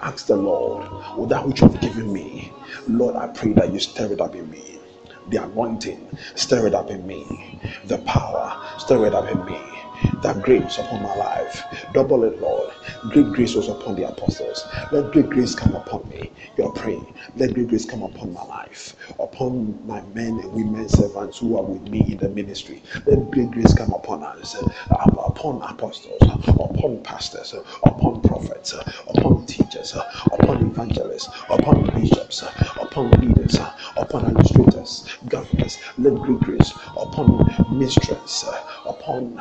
Ask 0.01 0.27
the 0.27 0.37
Lord, 0.37 0.89
with 1.17 1.31
that 1.31 1.47
which 1.47 1.61
you 1.61 1.69
have 1.69 1.81
given 1.81 2.12
me, 2.12 2.53
Lord, 2.89 3.15
I 3.17 3.29
pray 3.29 3.53
that 3.53 3.73
you 3.73 3.79
stir 3.79 4.12
it 4.12 4.21
up 4.21 4.35
in 4.35 4.51
me 4.51 4.81
the 5.29 5.43
anointing, 5.45 6.11
stir 6.37 6.67
it 6.69 6.75
up 6.75 6.91
in 6.91 7.07
me. 7.07 7.61
The 7.85 7.99
power, 7.99 8.55
Stir 8.79 9.07
it 9.07 9.14
up 9.14 9.29
in 9.31 9.45
me 9.45 9.91
that 10.23 10.42
grace 10.42 10.78
upon 10.78 11.02
my 11.02 11.14
life. 11.16 11.64
Double 11.94 12.25
it, 12.25 12.40
Lord. 12.40 12.73
Great 13.11 13.32
grace 13.32 13.54
was 13.54 13.68
upon 13.68 13.97
the 13.97 14.09
apostles. 14.09 14.64
Let 14.92 15.12
great 15.12 15.28
grace 15.30 15.54
come 15.54 15.75
upon 15.75 16.09
me. 16.09 16.30
You're 16.56 16.73
praying. 16.73 17.06
Let 17.37 17.54
great 17.54 17.68
grace 17.68 17.85
come 17.85 18.02
upon 18.02 18.32
my 18.32 18.44
life, 18.44 18.97
upon 19.18 19.85
my 19.87 20.00
men 20.14 20.40
and 20.40 20.52
women 20.52 20.88
servants 20.88 21.38
who 21.38 21.56
are 21.59 21.64
with 21.64 21.82
me 21.90 22.00
in 22.12 22.18
the 22.18 22.28
ministry. 22.28 22.82
Let 23.06 23.30
great 23.30 23.50
grace 23.50 23.75
come 23.75 23.92
upon 23.92 24.23
us, 24.23 24.56
upon 24.90 25.62
apostles, 25.62 26.23
upon 26.49 27.02
pastors, 27.02 27.54
upon 27.85 28.21
prophets, 28.23 28.75
upon 29.09 29.47
teachers, 29.47 29.94
upon 30.32 30.66
evangelists, 30.66 31.28
upon 31.50 31.85
bishops, 31.94 32.42
upon 32.80 33.11
leaders, 33.12 33.59
upon 33.97 34.26
administrators, 34.26 35.06
governors. 35.28 35.78
Let 35.99 36.14
great 36.16 36.40
grace 36.40 36.73
upon 36.97 37.47
mistress, 37.73 38.44
upon 38.87 39.37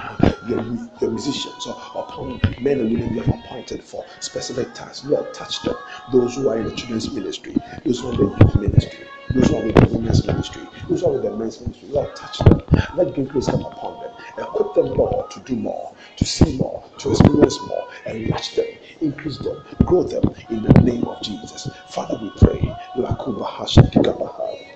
your, 0.51 0.89
your 0.99 1.11
musicians, 1.11 1.65
or 1.67 1.73
upon 1.95 2.39
men 2.61 2.79
and 2.79 2.91
women 2.93 3.13
you 3.15 3.21
have 3.21 3.35
appointed 3.39 3.83
for 3.83 4.05
specific 4.19 4.73
tasks. 4.73 5.05
Lord, 5.05 5.33
touch 5.33 5.61
them. 5.63 5.75
Those 6.11 6.35
who 6.35 6.49
are 6.49 6.57
in 6.57 6.65
the 6.65 6.75
children's 6.75 7.11
ministry, 7.11 7.55
those 7.85 7.99
who 8.01 8.09
are 8.09 8.13
in 8.13 8.17
the 8.17 8.45
youth 8.45 8.55
ministry, 8.55 9.07
those 9.33 9.47
who 9.49 9.55
are 9.55 9.63
in 9.63 9.73
the 9.73 9.87
women's 9.91 10.27
ministry, 10.27 10.63
those 10.89 11.01
who 11.01 11.07
are 11.07 11.15
in 11.15 11.21
the 11.21 11.37
men's 11.37 11.61
ministry. 11.61 11.89
Lord, 11.89 12.15
touch 12.15 12.39
them. 12.39 12.61
Let 12.95 13.13
great 13.13 13.29
grace 13.29 13.47
come 13.47 13.65
upon 13.65 14.01
them. 14.01 14.11
Equip 14.37 14.73
them, 14.75 14.93
Lord, 14.93 15.31
to 15.31 15.39
do 15.41 15.55
more, 15.55 15.93
to 16.17 16.25
see 16.25 16.57
more, 16.57 16.83
to 16.99 17.11
experience 17.11 17.59
more, 17.67 17.87
and 18.05 18.17
enlarge 18.17 18.55
them, 18.55 18.67
increase 19.01 19.37
them, 19.39 19.63
grow 19.85 20.03
them 20.03 20.23
in 20.49 20.63
the 20.63 20.81
name 20.81 21.03
of 21.05 21.21
Jesus. 21.21 21.69
Father, 21.87 22.17
we 22.21 22.29
pray. 22.37 22.59
Lakuba 22.97 23.45
hasha 23.45 23.81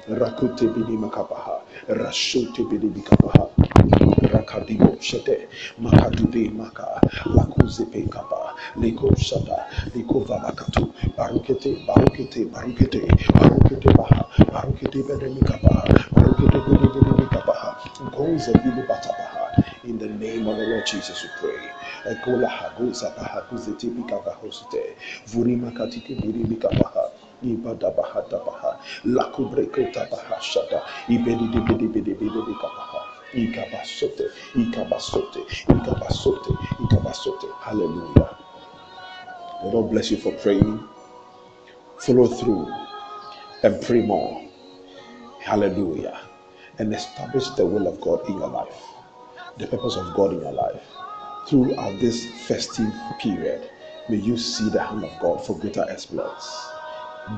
rakute 0.08 0.68
bini 0.74 0.98
rashote 1.88 2.64
bini 2.70 4.05
rakadibo 4.28 4.96
shete 5.00 5.48
maka 6.50 7.02
lakuzepe 7.36 8.02
shata 9.18 9.66
barukete 11.18 11.76
barukete 11.88 12.46
barukete 12.46 13.02
barukete 13.34 13.90
baha 13.98 14.26
barukete 14.54 15.04
barukete 15.04 15.30
batabaha 18.88 19.64
in 19.86 19.98
the 20.00 20.08
name 20.08 20.48
of 20.48 20.58
the 20.58 20.66
Lord 20.68 20.86
Jesus 20.86 21.24
we 21.24 21.30
pray. 21.40 21.70
Ekola 22.14 22.48
haguza 22.50 23.10
baha 23.18 23.42
kuzete 23.42 23.88
bikaba 23.90 24.32
hosite 24.42 24.96
vurima 25.28 25.72
katike 25.72 26.16
biri 26.16 26.44
baha 27.92 28.22
baha 32.78 32.95
Ikabasote, 33.36 34.32
Ikabasote, 34.56 35.46
Ikabasote, 35.68 36.58
Ikabasote. 36.80 37.52
Hallelujah. 37.62 38.38
The 39.64 39.70
Lord 39.70 39.92
bless 39.92 40.10
you 40.12 40.18
for 40.18 40.32
praying. 40.34 40.80
Follow 42.00 42.28
through 42.28 42.72
and 43.64 43.82
pray 43.82 44.02
more. 44.02 44.42
Hallelujah. 45.42 46.20
And 46.80 46.94
establish 46.94 47.50
the 47.52 47.66
will 47.66 47.88
of 47.88 48.00
God 48.02 48.28
in 48.30 48.38
your 48.38 48.50
life, 48.50 48.82
the 49.58 49.68
purpose 49.68 49.96
of 49.98 50.14
God 50.16 50.34
in 50.34 50.42
your 50.42 50.54
life. 50.54 50.84
Throughout 51.48 52.00
this 52.00 52.26
festive 52.48 52.92
period, 53.20 53.70
may 54.10 54.18
you 54.18 54.38
see 54.38 54.70
the 54.70 54.82
hand 54.82 55.04
of 55.04 55.12
God 55.22 55.46
for 55.46 55.58
greater 55.60 55.86
exploits. 55.90 56.48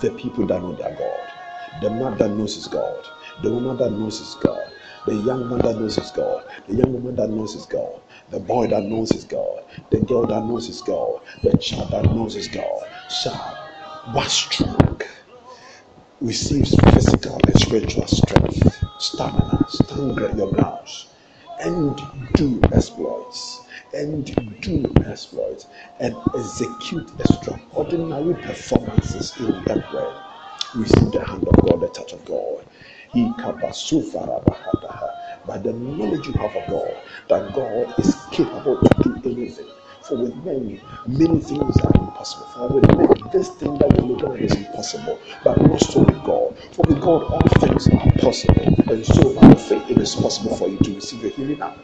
The 0.02 0.12
people 0.12 0.46
that 0.48 0.62
know 0.62 0.76
their 0.76 0.96
God, 0.96 1.82
the 1.82 1.90
man 1.90 2.18
that 2.18 2.30
knows 2.30 2.56
his 2.56 2.68
God, 2.68 3.06
the 3.44 3.52
woman 3.52 3.78
that 3.78 3.92
knows 3.92 4.20
his 4.20 4.36
God, 4.36 4.72
the 5.08 5.16
young 5.16 5.50
man 5.50 5.60
that 5.60 5.80
knows 5.80 5.96
his 5.96 6.12
God, 6.12 6.44
the 6.68 6.76
young 6.76 6.92
woman 6.92 7.16
that 7.16 7.30
knows 7.30 7.54
his 7.54 7.66
God, 7.66 8.02
the 8.30 8.42
boy 8.42 8.68
that 8.68 8.84
knows 8.84 9.10
his 9.10 9.24
God, 9.24 9.64
the 9.90 10.02
girl 10.02 10.28
that 10.28 10.44
knows 10.44 10.68
his 10.68 10.82
God, 10.82 11.22
the 11.44 11.58
child 11.58 11.92
that 11.92 12.04
knows 12.14 12.34
his 12.34 12.50
God 12.50 12.84
shall 13.10 13.58
was 14.14 14.34
strong, 14.34 15.02
receives 16.20 16.76
physical 16.94 17.40
and 17.48 17.58
spiritual 17.58 18.06
strength, 18.06 18.84
stamina, 19.00 19.66
stand 19.70 20.38
your 20.38 20.52
grounds, 20.52 21.08
and 21.62 22.02
do 22.34 22.60
exploits, 22.74 23.62
and 23.94 24.26
do 24.62 24.94
exploits, 25.06 25.68
and 26.02 26.18
execute 26.36 27.10
extraordinary 27.18 28.34
performances 28.44 29.34
in 29.40 29.52
the 29.64 29.86
realm. 29.94 30.16
Receive 30.76 31.12
the 31.14 31.24
hand 31.24 31.48
of 31.48 31.56
God, 31.66 31.80
the 31.80 31.88
touch 31.88 32.12
of 32.12 32.26
God 32.26 32.66
by 35.48 35.58
the 35.58 35.74
knowledge 35.74 36.28
you 36.28 36.34
have 36.34 36.56
of 36.56 36.68
God, 36.68 36.98
that 37.30 37.54
God 37.54 37.94
is 38.00 38.16
capable 38.32 38.78
to 38.82 39.20
do 39.22 39.32
anything. 39.32 39.68
For 40.02 40.18
with 40.18 40.36
men, 40.44 40.80
many 41.08 41.40
things 41.40 41.78
are 41.82 41.92
impossible. 41.96 42.46
For 42.48 42.68
with 42.70 42.98
men, 42.98 43.10
this 43.32 43.50
thing 43.50 43.78
that 43.78 43.92
we 44.02 44.08
look 44.08 44.24
at 44.24 44.40
is 44.42 44.56
impossible, 44.56 45.20
but 45.44 45.58
not 45.62 45.72
with 45.96 46.24
God. 46.24 46.58
For 46.74 46.84
with 46.88 47.02
God, 47.02 47.24
all 47.24 47.48
things 47.60 47.88
are 47.90 48.12
possible. 48.20 48.64
And 48.92 49.06
so, 49.06 49.34
by 49.36 49.54
faith, 49.56 49.90
it 49.90 49.98
is 49.98 50.16
possible 50.16 50.56
for 50.56 50.68
you 50.68 50.78
to 50.78 50.96
receive 50.96 51.22
your 51.22 51.32
healing 51.32 51.60
now. 51.60 51.76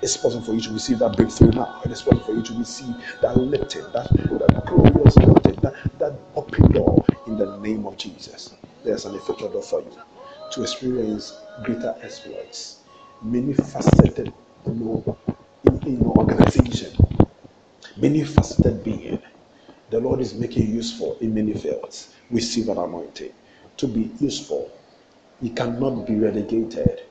It's 0.00 0.16
possible 0.16 0.44
for 0.44 0.54
you 0.54 0.60
to 0.62 0.72
receive 0.72 1.00
that 1.00 1.16
breakthrough 1.16 1.52
now. 1.52 1.80
It 1.84 1.90
is 1.90 2.02
possible 2.02 2.24
for 2.24 2.32
you 2.32 2.42
to 2.42 2.54
receive 2.54 2.94
that 3.22 3.36
lifting, 3.36 3.82
that, 3.92 4.08
that 4.12 4.64
glorious 4.66 5.16
lifting, 5.16 5.56
that, 5.62 5.74
that 5.98 6.14
open 6.36 6.72
door 6.72 7.04
in 7.26 7.36
the 7.36 7.56
name 7.58 7.86
of 7.86 7.96
Jesus. 7.96 8.54
There's 8.84 9.04
an 9.04 9.14
effectual 9.16 9.50
door 9.50 9.62
for 9.62 9.80
you 9.80 9.90
to 10.50 10.62
experience 10.62 11.38
greater 11.62 11.94
exploits. 12.02 12.80
Many 13.22 13.52
faceted 13.52 14.32
you 14.66 14.74
know, 14.74 15.16
in, 15.64 15.82
in 15.86 16.00
your 16.00 16.16
organization, 16.16 16.92
many 17.96 18.24
faceted 18.24 18.82
being. 18.84 19.20
The 19.90 20.00
Lord 20.00 20.20
is 20.20 20.34
making 20.34 20.68
you 20.68 20.74
useful 20.74 21.16
in 21.20 21.34
many 21.34 21.54
fields. 21.54 22.14
Receive 22.30 22.68
an 22.68 22.78
anointing 22.78 23.32
to 23.78 23.86
be 23.88 24.10
useful. 24.20 24.70
You 25.40 25.50
cannot 25.50 26.06
be 26.06 26.14
relegated. 26.14 27.02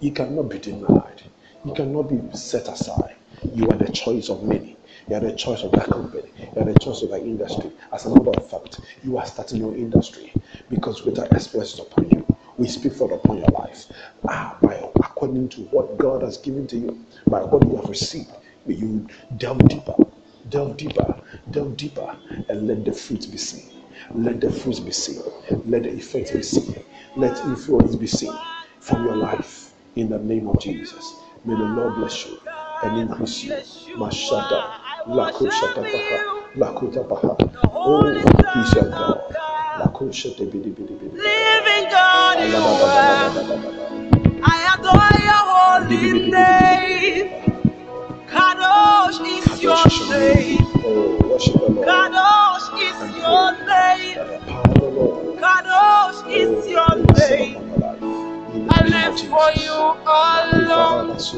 You 0.00 0.12
cannot 0.12 0.48
be 0.48 0.58
denied. 0.58 1.22
You 1.64 1.72
cannot 1.74 2.02
be 2.08 2.20
set 2.36 2.68
aside. 2.68 3.16
You 3.54 3.68
are 3.68 3.76
the 3.76 3.90
choice 3.92 4.28
of 4.28 4.42
many. 4.42 4.76
You 5.08 5.16
are 5.16 5.20
the 5.20 5.32
choice 5.32 5.62
of 5.62 5.72
that 5.72 5.86
company. 5.86 6.30
You 6.56 6.62
are 6.62 6.72
the 6.72 6.78
choice 6.78 7.02
of 7.02 7.10
that 7.10 7.20
industry. 7.20 7.70
As 7.92 8.06
a 8.06 8.10
matter 8.10 8.30
of 8.30 8.50
fact, 8.50 8.80
you 9.02 9.16
are 9.18 9.26
starting 9.26 9.60
your 9.60 9.74
industry 9.74 10.32
because 10.68 11.00
greater 11.00 11.26
exploits 11.32 11.78
upon 11.78 12.10
you 12.10 12.23
we 12.58 12.68
speak 12.68 12.92
for 12.94 13.12
upon 13.12 13.38
your 13.38 13.48
life. 13.48 13.86
Ah, 14.28 14.56
by 14.62 14.74
according 14.96 15.48
to 15.50 15.62
what 15.72 15.96
God 15.98 16.22
has 16.22 16.38
given 16.38 16.66
to 16.68 16.76
you, 16.76 17.06
by 17.26 17.40
what 17.42 17.64
you 17.66 17.76
have 17.76 17.88
received, 17.88 18.30
may 18.66 18.74
you 18.74 19.06
delve 19.36 19.66
deeper, 19.68 19.94
delve 20.50 20.76
deeper, 20.76 21.20
delve 21.50 21.76
deeper, 21.76 22.16
and 22.48 22.66
let 22.68 22.84
the 22.84 22.92
fruits 22.92 23.26
be 23.26 23.36
seen. 23.38 23.70
Let 24.14 24.40
the 24.40 24.50
fruits 24.50 24.80
be 24.80 24.92
seen. 24.92 25.22
Let 25.66 25.84
the 25.84 25.90
effects 25.90 26.30
be 26.32 26.42
seen. 26.42 26.84
Let 27.16 27.36
influence 27.46 27.96
be 27.96 28.06
seen 28.06 28.34
from 28.80 29.04
your 29.04 29.16
life 29.16 29.72
in 29.96 30.08
the 30.10 30.18
name 30.18 30.48
of 30.48 30.60
Jesus. 30.60 31.14
May 31.44 31.54
the 31.54 31.64
Lord 31.64 31.96
bless 31.96 32.26
you 32.26 32.38
and 32.82 32.98
increase 32.98 33.44
you. 33.44 33.52
Mashada, 33.96 34.76
Lakushatabaha, 35.06 36.54
Lakutabaha. 36.56 37.70
Oh, 37.74 38.04
He's 38.54 38.74
your 38.74 38.90
God. 38.90 39.43
Living 41.14 41.90
God, 41.90 42.38
you 42.48 42.56
are. 42.56 43.64
I 44.42 44.56
adore 44.74 45.16
your 45.28 45.44
holy 45.54 46.30
name. 46.30 47.28
Kadosh 48.28 49.20
is 49.26 49.62
your 49.62 49.86
name. 50.10 50.58
Kadosh 51.86 52.68
is 52.88 53.16
your 53.18 53.52
name. 53.66 54.42
Kadosh 55.40 55.93
I 59.14 59.16
live 59.16 59.30
for 59.30 59.50
you 59.62 59.70
alone. 60.66 61.14
Kadosh 61.14 61.30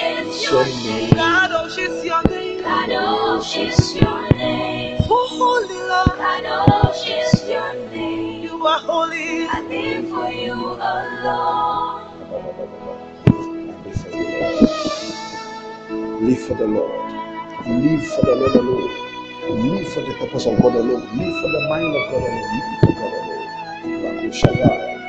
oh, 0.00 0.16
is 0.24 0.48
oh, 0.48 0.56
your 0.56 0.64
name. 0.64 1.10
Kadosh 1.10 1.76
oh, 1.76 1.82
is 1.84 2.04
your 2.06 2.22
name. 2.24 2.64
Kadosh 2.64 3.68
is 3.68 3.94
your 3.94 4.30
name. 4.32 4.96
Oh, 5.10 5.28
holy 5.28 5.80
Lord. 5.84 6.16
Kadosh 6.18 7.04
is 7.04 7.48
your 7.50 7.74
name. 7.90 8.44
You 8.44 8.66
are 8.66 8.78
holy. 8.80 9.46
I 9.46 9.60
live 9.60 10.08
for 10.08 10.30
you 10.30 10.54
alone. 10.54 12.00
Live 16.24 16.40
for 16.46 16.54
the 16.54 16.66
Lord. 16.66 17.12
Live 17.66 18.06
for 18.06 18.22
the 18.24 18.34
Lord 18.36 18.56
alone. 18.56 18.90
Live 19.76 19.88
for 19.92 20.00
the 20.00 20.14
purpose 20.18 20.46
of 20.46 20.56
God 20.62 20.76
alone. 20.76 21.02
Live 21.18 21.42
for 21.42 21.50
the 21.52 21.60
mind 21.68 21.94
of 21.94 22.10
God 22.10 22.22
alone. 22.22 22.62
Live 24.22 24.34
for 24.40 24.46
God 24.48 24.62
alone. 24.62 25.03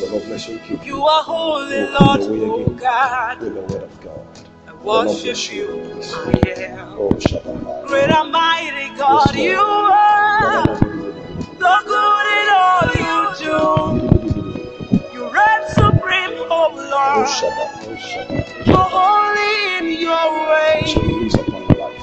The 0.00 0.08
Lord 0.10 0.24
bless 0.24 0.48
you. 0.48 0.58
Keep 0.60 0.84
You 0.86 1.04
are 1.04 1.22
holy, 1.24 1.80
Lord, 1.80 2.20
oh 2.22 2.74
God. 2.74 3.40
With 3.40 3.54
the 3.54 3.60
word 3.62 3.82
of 3.84 4.00
God. 4.00 4.26
I 4.68 4.74
worship 4.84 5.52
you. 5.52 6.00
I 6.02 6.50
am. 6.62 6.96
Oh, 6.98 7.10
Great 7.86 8.10
and 8.10 8.32
mighty 8.32 8.96
God, 8.96 9.34
you 9.36 9.58
are. 9.58 10.78
So 11.60 11.76
good 11.86 12.26
in 12.38 12.48
all 12.62 12.88
you 13.04 13.18
do. 13.38 14.18
You 15.14 15.24
reign 15.24 15.62
Oh, 17.16 17.24
Shabbat. 17.38 17.88
Oh, 17.88 17.96
Shabbat. 17.96 18.66
You're 18.66 18.76
holy 18.78 19.78
in 19.78 20.00
your 20.02 20.30
way. 20.50 20.82
Your 20.86 21.78
life. 21.78 21.98